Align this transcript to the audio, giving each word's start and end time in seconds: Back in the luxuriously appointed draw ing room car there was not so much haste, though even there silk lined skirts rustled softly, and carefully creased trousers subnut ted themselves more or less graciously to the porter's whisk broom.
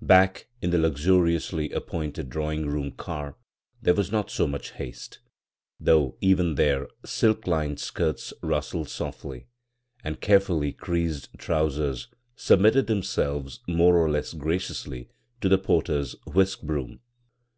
Back 0.00 0.48
in 0.62 0.70
the 0.70 0.78
luxuriously 0.78 1.70
appointed 1.70 2.30
draw 2.30 2.50
ing 2.50 2.68
room 2.70 2.90
car 2.92 3.36
there 3.82 3.92
was 3.92 4.10
not 4.10 4.30
so 4.30 4.46
much 4.46 4.70
haste, 4.70 5.18
though 5.78 6.16
even 6.22 6.54
there 6.54 6.88
silk 7.04 7.46
lined 7.46 7.78
skirts 7.78 8.32
rustled 8.40 8.88
softly, 8.88 9.46
and 10.02 10.22
carefully 10.22 10.72
creased 10.72 11.34
trousers 11.36 12.08
subnut 12.34 12.72
ted 12.72 12.86
themselves 12.86 13.60
more 13.68 13.98
or 13.98 14.08
less 14.08 14.32
graciously 14.32 15.10
to 15.42 15.50
the 15.50 15.58
porter's 15.58 16.16
whisk 16.26 16.62
broom. 16.62 17.00